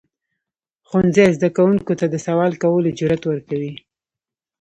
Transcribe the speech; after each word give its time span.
ښوونځی 0.87 1.27
زده 1.37 1.49
کوونکو 1.57 1.91
ته 1.99 2.05
د 2.09 2.15
سوال 2.27 2.51
کولو 2.63 2.95
جرئت 2.99 3.23
ورکوي. 3.27 3.71